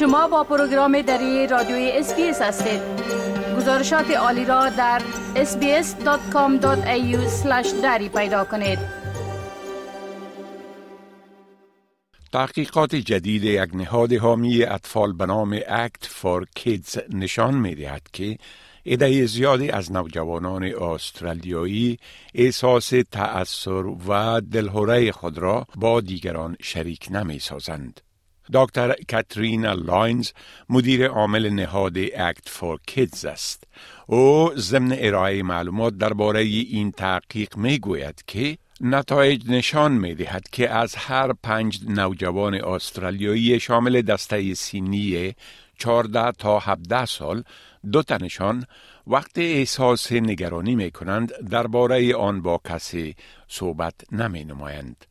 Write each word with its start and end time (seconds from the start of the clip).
شما 0.00 0.28
با 0.28 0.44
پروگرام 0.44 1.02
دری 1.02 1.46
رادیوی 1.46 1.90
اسپیس 1.94 2.42
هستید 2.42 2.80
گزارشات 3.56 4.10
عالی 4.10 4.44
را 4.44 4.68
در 4.68 5.02
sbs.com.au/dari 5.34 8.08
پیدا 8.08 8.44
کنید 8.44 8.78
تحقیقات 12.32 12.94
جدید 12.94 13.44
یک 13.44 13.74
نهاد 13.74 14.12
حامی 14.12 14.62
اطفال 14.62 15.12
به 15.12 15.26
نام 15.26 15.60
Act 15.68 16.06
for 16.06 16.46
Kids 16.54 16.98
نشان 17.08 17.54
می 17.54 17.74
دهد 17.74 18.02
که 18.12 18.38
عده 18.86 19.26
زیادی 19.26 19.70
از 19.70 19.92
نوجوانان 19.92 20.64
استرالیایی 20.64 21.98
احساس 22.34 22.92
تأثر 23.12 23.86
و 24.08 24.40
دلهره 24.40 25.12
خود 25.12 25.38
را 25.38 25.66
با 25.76 26.00
دیگران 26.00 26.56
شریک 26.60 27.08
نمی 27.10 27.38
سازند. 27.38 28.00
دکتر 28.52 28.94
کاترینا 29.10 29.72
لاینز 29.72 30.30
مدیر 30.68 31.06
عامل 31.06 31.50
نهاد 31.50 31.98
Act 31.98 32.48
for 32.48 32.78
Kids 32.86 33.24
است. 33.24 33.64
او 34.06 34.52
ضمن 34.56 34.96
ارائه 34.98 35.42
معلومات 35.42 35.98
درباره 35.98 36.40
این 36.40 36.92
تحقیق 36.92 37.56
می 37.56 37.78
گوید 37.78 38.22
که 38.26 38.58
نتایج 38.80 39.50
نشان 39.50 39.92
می 39.92 40.14
دهد 40.14 40.48
که 40.52 40.70
از 40.70 40.94
هر 40.94 41.32
پنج 41.32 41.80
نوجوان 41.88 42.54
استرالیایی 42.54 43.60
شامل 43.60 44.02
دسته 44.02 44.54
سنی 44.54 45.34
14 45.78 46.32
تا 46.32 46.58
17 46.58 47.04
سال 47.06 47.42
دو 47.92 48.02
تنشان 48.02 48.64
وقت 49.06 49.38
احساس 49.38 50.12
نگرانی 50.12 50.74
می 50.74 50.90
کنند 50.90 51.32
درباره 51.50 52.14
آن 52.14 52.42
با 52.42 52.60
کسی 52.64 53.14
صحبت 53.48 53.94
نمی 54.12 54.44
نمایند. 54.44 55.09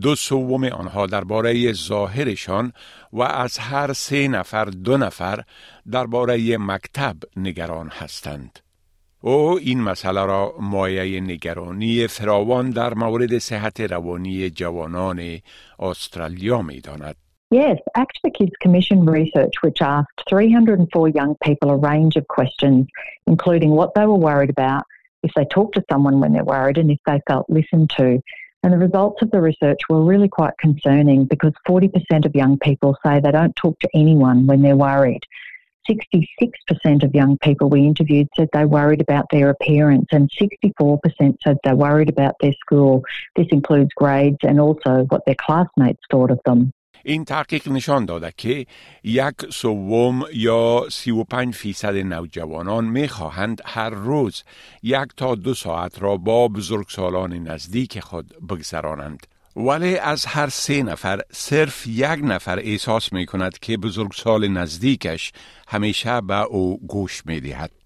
دو 0.00 0.14
سوم 0.14 0.64
آنها 0.64 1.06
درباره 1.06 1.72
ظاهرشان 1.72 2.72
و 3.12 3.22
از 3.22 3.58
هر 3.58 3.92
سه 3.92 4.28
نفر 4.28 4.64
دو 4.64 4.96
نفر 4.96 5.44
درباره 5.90 6.58
مکتب 6.58 7.16
نگران 7.36 7.88
هستند. 7.88 8.58
او 9.20 9.58
این 9.58 9.80
مسئله 9.80 10.24
را 10.24 10.54
مایه 10.60 11.20
نگرانی 11.20 12.06
فراوان 12.06 12.70
در 12.70 12.94
مورد 12.94 13.38
صحت 13.38 13.80
روانی 13.80 14.50
جوانان 14.50 15.38
استرالیا 15.78 16.62
می 16.62 16.80
داند. 16.80 17.16
Yes, 17.52 17.78
Act 17.96 18.16
for 18.22 18.30
Kids 18.30 18.52
commissioned 18.60 19.10
research 19.10 19.54
which 19.62 19.82
asked 19.82 20.22
304 20.28 21.08
young 21.08 21.34
people 21.42 21.70
a 21.70 21.76
range 21.76 22.14
of 22.16 22.28
questions, 22.28 22.86
including 23.26 23.70
what 23.70 23.92
they 23.94 24.06
were 24.06 24.22
worried 24.30 24.50
about, 24.50 24.84
if 25.24 25.32
they 25.34 25.44
talked 25.46 25.74
to 25.74 25.82
someone 25.90 26.20
when 26.20 26.32
they're 26.32 26.44
worried, 26.44 26.78
and 26.78 26.92
if 26.92 27.00
they 27.06 27.20
felt 27.26 27.46
listened 27.50 27.90
to. 27.96 28.22
And 28.62 28.72
the 28.72 28.78
results 28.78 29.22
of 29.22 29.30
the 29.30 29.40
research 29.40 29.80
were 29.88 30.04
really 30.04 30.28
quite 30.28 30.56
concerning 30.58 31.24
because 31.24 31.52
40% 31.66 32.26
of 32.26 32.34
young 32.34 32.58
people 32.58 32.96
say 33.04 33.18
they 33.18 33.32
don't 33.32 33.56
talk 33.56 33.78
to 33.80 33.88
anyone 33.94 34.46
when 34.46 34.60
they're 34.60 34.76
worried. 34.76 35.22
66% 35.88 37.02
of 37.02 37.14
young 37.14 37.38
people 37.38 37.70
we 37.70 37.86
interviewed 37.86 38.28
said 38.36 38.48
they 38.52 38.64
worried 38.64 39.00
about 39.00 39.24
their 39.30 39.48
appearance, 39.50 40.06
and 40.12 40.30
64% 40.30 41.36
said 41.42 41.56
they 41.64 41.72
worried 41.72 42.10
about 42.10 42.34
their 42.40 42.52
school. 42.60 43.02
This 43.34 43.48
includes 43.50 43.90
grades 43.96 44.38
and 44.42 44.60
also 44.60 45.06
what 45.08 45.22
their 45.24 45.36
classmates 45.36 46.02
thought 46.10 46.30
of 46.30 46.40
them. 46.44 46.72
این 47.04 47.24
تحقیق 47.24 47.68
نشان 47.68 48.04
داده 48.04 48.32
که 48.36 48.66
یک 49.04 49.34
سوم 49.52 50.24
یا 50.34 50.86
35 50.90 51.54
فیصد 51.54 51.94
نوجوانان 51.96 52.84
می 52.84 53.08
خواهند 53.08 53.60
هر 53.64 53.90
روز 53.90 54.42
یک 54.82 55.08
تا 55.16 55.34
دو 55.34 55.54
ساعت 55.54 56.02
را 56.02 56.16
با 56.16 56.48
بزرگسالان 56.48 57.32
نزدیک 57.32 58.00
خود 58.00 58.34
بگذرانند. 58.48 59.26
ولی 59.56 59.96
از 59.98 60.26
هر 60.26 60.48
سه 60.48 60.82
نفر 60.82 61.20
صرف 61.32 61.86
یک 61.86 62.20
نفر 62.22 62.58
احساس 62.58 63.12
می 63.12 63.26
کند 63.26 63.58
که 63.58 63.76
بزرگسال 63.76 64.48
نزدیکش 64.48 65.32
همیشه 65.68 66.20
به 66.20 66.42
او 66.42 66.80
گوش 66.86 67.26
می 67.26 67.40
دهد. 67.40 67.79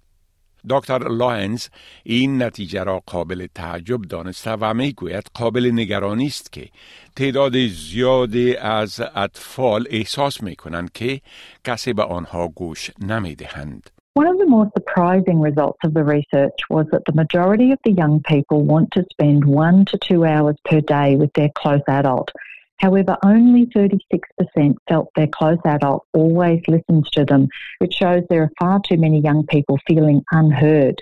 دکتر 0.70 1.08
لاینز 1.08 1.68
این 2.04 2.44
نتیجه 2.44 2.84
را 2.84 3.02
قابل 3.06 3.48
تعجب 3.56 4.02
دانسته 4.02 4.52
و 4.52 4.74
می 4.74 4.94
گوید 4.94 5.24
قابل 5.34 5.72
نگرانی 5.74 6.26
است 6.26 6.52
که 6.52 6.70
تعداد 7.16 7.54
زیادی 7.68 8.56
از 8.56 9.02
اطفال 9.16 9.86
احساس 9.90 10.44
می 10.44 10.56
کنند 10.56 10.92
که 10.92 11.22
کسی 11.64 11.94
به 11.94 12.04
آنها 12.04 12.48
گوش 12.48 12.92
نمی 13.02 13.36
دهند. 13.36 13.90
One 14.20 14.28
of 14.28 14.38
the 14.38 14.50
more 14.56 14.68
surprising 14.78 15.40
results 15.50 15.82
of 15.86 15.94
the 15.94 16.04
research 16.04 16.60
was 16.70 16.86
that 16.92 17.04
the 17.06 17.16
majority 17.24 17.72
of 17.72 17.80
the 17.86 17.94
young 18.02 18.16
people 18.34 18.60
want 18.74 18.88
to 18.98 19.02
spend 19.14 19.46
one 19.46 19.86
to 19.92 19.96
two 20.10 20.26
hours 20.26 20.58
per 20.70 20.82
day 20.82 21.10
with 21.16 21.32
their 21.38 21.52
close 21.62 21.86
adult. 21.88 22.30
However, 22.79 23.17
only 23.25 23.67
36% 23.67 24.75
felt 24.89 25.09
their 25.15 25.27
close 25.29 25.59
adult 25.65 26.07
always 26.13 26.63
listens 26.69 27.09
to 27.11 27.25
them, 27.25 27.49
which 27.79 27.95
shows 27.95 28.25
there 28.29 28.43
are 28.43 28.53
far 28.59 28.81
too 28.81 28.97
many 28.97 29.21
young 29.21 29.47
people 29.47 29.79
feeling 29.87 30.23
unheard. 30.33 31.01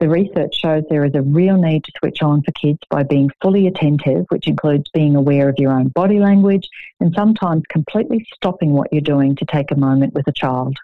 The 0.00 0.08
research 0.08 0.56
shows 0.56 0.82
there 0.90 1.04
is 1.04 1.14
a 1.14 1.22
real 1.22 1.56
need 1.56 1.84
to 1.84 1.92
switch 1.98 2.22
on 2.22 2.42
for 2.42 2.50
kids 2.52 2.80
by 2.90 3.04
being 3.04 3.30
fully 3.40 3.68
attentive, 3.68 4.26
which 4.30 4.48
includes 4.48 4.90
being 4.92 5.14
aware 5.14 5.48
of 5.48 5.58
your 5.58 5.70
own 5.70 5.88
body 5.88 6.18
language 6.18 6.68
and 6.98 7.14
sometimes 7.14 7.62
completely 7.68 8.26
stopping 8.34 8.72
what 8.72 8.92
you're 8.92 9.00
doing 9.00 9.36
to 9.36 9.44
take 9.44 9.70
a 9.70 9.76
moment 9.76 10.12
with 10.12 10.26
a 10.26 10.32
child. 10.32 10.76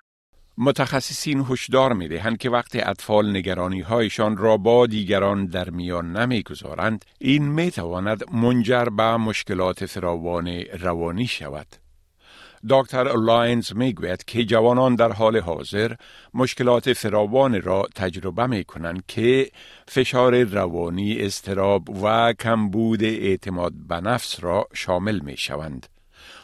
متخصصین 0.61 1.47
هشدار 1.51 1.93
می 1.93 2.09
دهند 2.09 2.39
که 2.39 2.51
وقتی 2.51 2.81
اطفال 2.81 3.37
نگرانی 3.37 3.81
هایشان 3.81 4.37
را 4.37 4.57
با 4.57 4.87
دیگران 4.87 5.47
در 5.47 5.71
میان 5.71 6.17
نمی 6.17 6.43
گذارند 6.43 7.05
این 7.19 7.49
می 7.49 7.71
تواند 7.71 8.35
منجر 8.35 8.85
به 8.85 9.17
مشکلات 9.17 9.87
فراوان 9.87 10.49
روانی 10.81 11.27
شود. 11.27 11.67
دکتر 12.69 13.17
لاینز 13.17 13.73
می 13.77 13.93
گوید 13.93 14.25
که 14.25 14.45
جوانان 14.45 14.95
در 14.95 15.13
حال 15.13 15.41
حاضر 15.41 15.95
مشکلات 16.35 16.93
فراوان 16.93 17.63
را 17.63 17.89
تجربه 17.95 18.47
می 18.47 18.65
کنند 18.65 19.03
که 19.09 19.51
فشار 19.89 20.43
روانی 20.43 21.21
اضطراب 21.21 22.03
و 22.03 22.33
کمبود 22.33 23.05
اعتماد 23.05 23.73
به 23.89 24.01
نفس 24.01 24.45
را 24.45 24.69
شامل 24.75 25.19
می 25.19 25.37
شوند. 25.37 25.87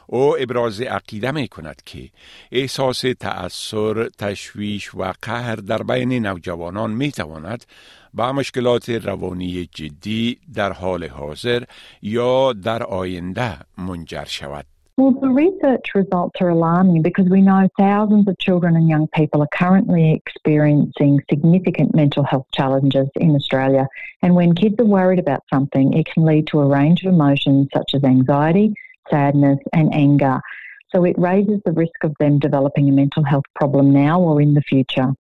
او 0.06 0.36
ابراز 0.38 0.80
عقیده 0.80 1.30
می 1.30 1.48
کند 1.48 1.82
که 1.84 2.08
احساس 2.52 3.00
تأثیر، 3.20 4.08
تشویش 4.08 4.94
و 4.94 5.12
قهر 5.22 5.56
در 5.56 5.82
بین 5.82 6.26
نوجوانان 6.26 6.90
می 6.90 7.12
تواند 7.12 7.64
با 8.14 8.32
مشکلات 8.32 8.88
روانی 8.88 9.68
جدی 9.74 10.38
در 10.54 10.72
حال 10.72 11.04
حاضر 11.04 11.62
یا 12.02 12.52
در 12.52 12.82
آینده 12.82 13.58
منجر 13.78 14.24
شود. 14.24 14.66
Well, 14.96 15.10
the 15.10 15.28
research 15.28 15.86
results 15.96 16.40
are 16.40 16.50
alarming 16.50 17.02
because 17.02 17.28
we 17.28 17.40
know 17.40 17.68
thousands 17.76 18.28
of 18.28 18.38
children 18.38 18.76
and 18.76 18.88
young 18.88 19.08
people 19.08 19.42
are 19.42 19.48
currently 19.52 20.12
experiencing 20.14 21.18
significant 21.28 21.96
mental 21.96 22.22
health 22.22 22.46
challenges 22.52 23.08
in 23.16 23.34
Australia. 23.34 23.88
And 24.22 24.36
when 24.36 24.54
kids 24.54 24.76
are 24.78 24.84
worried 24.84 25.18
about 25.18 25.42
something, 25.52 25.94
it 25.94 26.06
can 26.06 26.24
lead 26.24 26.46
to 26.48 26.60
a 26.60 26.66
range 26.66 27.02
of 27.02 27.12
emotions 27.12 27.70
such 27.74 27.90
as 27.94 28.04
anxiety, 28.04 28.72
sadness, 29.10 29.58
and 29.72 29.92
anger. 29.94 30.40
So 30.94 31.04
it 31.04 31.18
raises 31.18 31.60
the 31.64 31.72
risk 31.72 32.04
of 32.04 32.14
them 32.20 32.38
developing 32.38 32.88
a 32.88 32.92
mental 32.92 33.24
health 33.24 33.48
problem 33.54 33.92
now 33.92 34.20
or 34.20 34.40
in 34.40 34.54
the 34.54 34.62
future. 34.62 35.14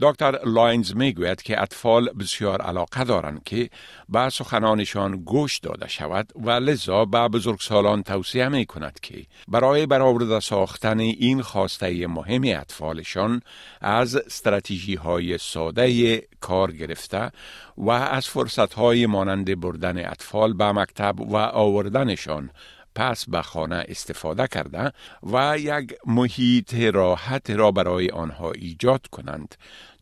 دکتر 0.00 0.38
لاینز 0.44 0.96
می‌گوید 0.96 1.42
که 1.42 1.62
اطفال 1.62 2.10
بسیار 2.20 2.62
علاقه 2.62 3.04
دارند 3.04 3.44
که 3.44 3.70
به 4.08 4.28
سخنانشان 4.28 5.16
گوش 5.16 5.58
داده 5.58 5.88
شود 5.88 6.32
و 6.44 6.50
لذا 6.50 7.04
به 7.04 7.28
بزرگسالان 7.28 8.02
توصیه 8.02 8.48
می 8.48 8.66
کند 8.66 9.00
که 9.00 9.26
برای 9.48 9.86
برآورده 9.86 10.40
ساختن 10.40 11.00
این 11.00 11.42
خواسته 11.42 12.06
مهم 12.06 12.42
اطفالشان 12.44 13.40
از 13.80 14.16
استراتژی 14.16 14.94
های 14.94 15.38
ساده 15.38 16.18
کار 16.40 16.72
گرفته 16.72 17.30
و 17.76 17.90
از 17.90 18.28
فرصت 18.28 18.74
های 18.74 19.06
مانند 19.06 19.60
بردن 19.60 19.98
اطفال 19.98 20.52
به 20.52 20.72
مکتب 20.72 21.20
و 21.20 21.36
آوردنشان 21.36 22.50
پس 22.98 23.30
به 23.30 23.42
خانه 23.42 23.84
استفاده 23.88 24.46
کرده 24.46 24.92
و 25.32 25.56
یک 25.58 25.94
محیط 26.06 26.74
راحت 26.74 27.50
را 27.50 27.70
برای 27.70 28.10
آنها 28.10 28.52
ایجاد 28.52 29.06
کنند 29.06 29.54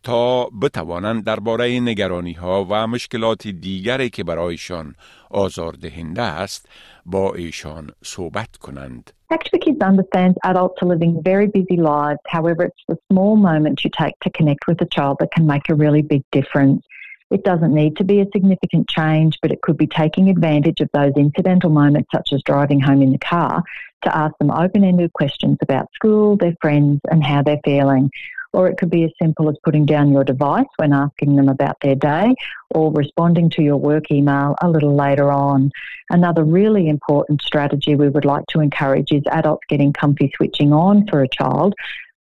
تا 0.03 0.49
بتوانند 0.63 1.25
درباره 1.25 1.81
نگرانی 1.81 2.33
ها 2.33 2.67
و 2.71 2.87
مشکلات 2.87 3.49
دیگری 3.49 4.11
که 4.11 4.25
برایشان 4.25 4.95
آزاردهنده 5.31 6.23
است 6.23 6.69
با 7.07 7.35
ایشان 7.35 7.91
صحبت 8.05 8.57
کنند. 8.57 9.11
Actually, 9.35 9.61
kids 9.67 9.83
understands 9.91 10.37
adults 10.45 10.79
are 10.83 10.89
living 10.95 11.13
very 11.31 11.49
busy 11.59 11.79
lives. 11.95 12.23
However, 12.37 12.63
it's 12.69 12.85
the 12.93 12.99
small 13.09 13.35
moments 13.51 13.85
you 13.85 13.91
take 14.03 14.17
to 14.25 14.31
connect 14.39 14.63
with 14.69 14.79
a 14.87 14.89
child 14.97 15.15
that 15.21 15.31
can 15.37 15.45
make 15.55 15.67
a 15.69 15.75
really 15.85 16.03
big 16.15 16.23
difference. 16.39 16.83
It 17.31 17.43
doesn't 17.43 17.75
need 17.75 17.97
to 17.97 18.05
be 18.05 18.21
a 18.21 18.27
significant 18.33 18.89
change, 18.89 19.39
but 19.43 19.51
it 19.51 19.61
could 19.61 19.77
be 19.77 19.89
taking 19.89 20.29
advantage 20.31 20.81
of 20.81 20.89
those 20.93 21.13
incidental 21.17 21.71
moments, 21.71 22.09
such 22.15 22.33
as 22.33 22.43
driving 22.45 22.81
home 22.81 23.03
in 23.03 23.11
the 23.11 23.19
car, 23.19 23.63
to 24.03 24.17
ask 24.17 24.37
them 24.39 24.51
open 24.51 24.85
ended 24.85 25.13
questions 25.13 25.59
about 25.61 25.89
school, 25.93 26.37
their 26.37 26.55
friends, 26.61 27.01
and 27.11 27.25
how 27.25 27.43
they're 27.43 27.61
feeling. 27.65 28.11
or 28.57 28.69
it 28.69 28.79
could 28.79 28.91
be 28.91 29.05
as 29.05 29.11
simple 29.21 29.51
as 29.51 29.57
putting 29.65 29.85
down 29.85 30.11
your 30.11 30.25
device 30.25 30.67
when 30.77 30.93
asking 30.93 31.37
them 31.37 31.49
about 31.49 31.77
their 31.83 31.95
day 31.95 32.35
or 32.75 32.91
responding 32.93 33.51
to 33.51 33.63
your 33.63 33.77
work 33.77 34.11
email 34.11 34.55
a 34.63 34.69
little 34.69 34.97
later 34.97 35.31
on. 35.31 35.71
Another 36.09 36.43
really 36.43 36.89
important 36.89 37.43
strategy 37.43 37.95
we 37.95 38.09
would 38.09 38.25
like 38.25 38.45
to 38.49 38.61
encourage 38.61 39.13
is 39.13 39.23
adults 39.31 39.67
getting 39.69 39.93
comfy 39.93 40.33
switching 40.37 40.73
on 40.73 41.07
for 41.07 41.23
a 41.23 41.29
child 41.29 41.75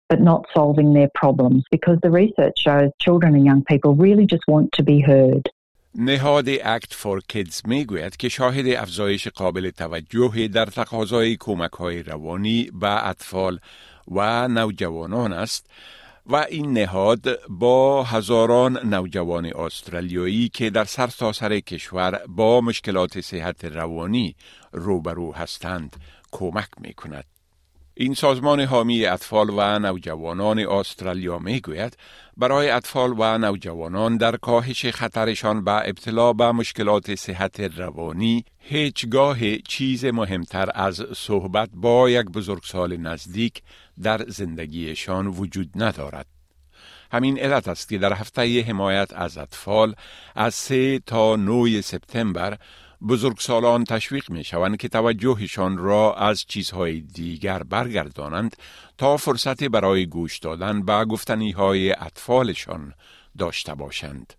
but 0.09 0.19
not 0.21 0.41
solving 0.53 0.93
their 0.93 1.09
problems 1.21 1.63
because 1.71 1.97
the 2.01 2.11
research 2.21 2.57
shows 2.65 2.89
children 3.05 3.35
and 3.35 3.45
young 3.45 3.63
people 3.71 3.91
really 3.95 4.25
just 4.25 4.45
want 4.47 4.67
to 4.77 4.83
be 4.83 4.99
heard. 4.99 5.49
نهاد 5.95 6.49
اکت 6.63 6.93
فور 6.93 7.21
کیدز 7.27 7.61
می 7.67 7.85
گوید 7.85 8.17
که 8.17 8.29
شاهد 8.29 8.67
افزایش 8.67 9.27
قابل 9.27 9.69
توجهی 9.69 10.47
در 10.47 10.65
تقاضای 10.65 11.37
کمک 11.39 11.71
های 11.71 12.03
روانی 12.03 12.71
به 12.79 13.07
اطفال 13.07 13.59
و 14.11 14.47
نوجوانان 14.47 15.33
است 15.33 15.69
و 16.25 16.35
این 16.35 16.73
نهاد 16.73 17.39
با 17.49 18.03
هزاران 18.03 18.79
نوجوان 18.93 19.45
استرالیایی 19.45 20.49
که 20.49 20.69
در 20.69 20.83
سرتاسر 20.83 21.49
سر 21.49 21.59
کشور 21.59 22.19
با 22.27 22.61
مشکلات 22.61 23.21
صحت 23.21 23.65
روانی 23.65 24.35
روبرو 24.71 25.33
هستند 25.33 25.95
کمک 26.31 26.69
می 26.81 26.93
کند. 26.93 27.38
این 28.01 28.13
سازمان 28.13 28.59
حامی 28.59 29.05
اطفال 29.05 29.49
و 29.49 29.79
نوجوانان 29.79 30.59
استرالیا 30.59 31.39
می 31.39 31.59
گوید 31.59 31.97
برای 32.37 32.69
اطفال 32.69 33.13
و 33.17 33.37
نوجوانان 33.37 34.17
در 34.17 34.37
کاهش 34.37 34.85
خطرشان 34.85 35.63
به 35.63 35.71
ابتلا 35.71 36.33
به 36.33 36.51
مشکلات 36.51 37.15
صحت 37.15 37.59
روانی 37.59 38.45
هیچگاه 38.59 39.37
چیز 39.57 40.05
مهمتر 40.05 40.69
از 40.75 41.05
صحبت 41.15 41.69
با 41.73 42.09
یک 42.09 42.25
بزرگسال 42.25 42.97
نزدیک 42.97 43.61
در 44.03 44.25
زندگیشان 44.27 45.27
وجود 45.27 45.69
ندارد. 45.75 46.25
همین 47.11 47.39
علت 47.39 47.67
است 47.67 47.89
که 47.89 47.97
در 47.97 48.13
هفته 48.13 48.61
حمایت 48.61 49.13
از 49.13 49.37
اطفال 49.37 49.95
از 50.35 50.55
3 50.55 50.99
تا 50.99 51.35
9 51.35 51.81
سپتامبر 51.81 52.57
بزرگسالان 53.07 53.83
تشویق 53.83 54.31
می 54.31 54.43
شوند 54.43 54.77
که 54.77 54.87
توجهشان 54.87 55.77
را 55.77 56.13
از 56.13 56.45
چیزهای 56.45 57.01
دیگر 57.01 57.63
برگردانند 57.63 58.55
تا 58.97 59.17
فرصت 59.17 59.63
برای 59.63 60.05
گوش 60.05 60.39
دادن 60.39 60.85
به 60.85 61.05
گفتنی 61.05 61.51
های 61.51 61.91
اطفالشان 61.91 62.93
داشته 63.37 63.75
باشند. 63.75 64.33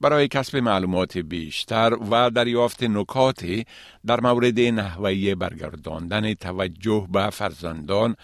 برای 0.00 0.28
کسب 0.28 0.56
معلومات 0.56 1.18
بیشتر 1.18 1.96
و 2.10 2.30
دریافت 2.30 2.82
نکاتی 2.82 3.64
در 4.06 4.20
مورد 4.20 4.60
نحوه 4.60 5.34
برگرداندن 5.34 6.34
توجه 6.34 7.08
به 7.12 7.30
فرزندان 7.30 8.16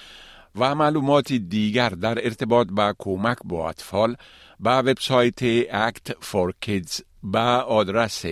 و 0.57 0.75
معلومات 0.75 1.33
دیگر 1.33 1.89
در 1.89 2.25
ارتباط 2.25 2.69
با 2.71 2.95
کمک 2.99 3.37
با 3.45 3.69
اطفال 3.69 4.17
به 4.61 4.71
وبسایت 4.71 5.63
Act 5.63 6.11
for 6.11 6.53
Kids 6.67 7.08
به 7.23 7.39
آدرس 7.39 8.25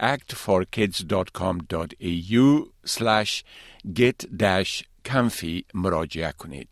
actforkids.com.au 0.00 2.66
slash 2.86 3.42
get-comfy 3.98 5.62
مراجعه 5.74 6.32
کنید. 6.38 6.68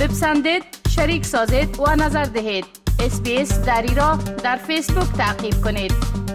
بپسندید، 0.00 0.62
شریک 0.88 1.24
سازید 1.24 1.80
و 1.80 1.96
نظر 1.96 2.24
دهید. 2.24 2.64
اسپیس 3.00 3.60
دری 3.60 3.94
را 3.94 4.16
در 4.16 4.56
فیسبوک 4.56 5.12
تعقیب 5.12 5.54
کنید. 5.64 6.25